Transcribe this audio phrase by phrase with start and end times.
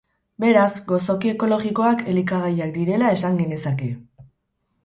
[0.43, 3.93] Beraz, gozoki ekologikoak, elikagaiak direla esan genezake.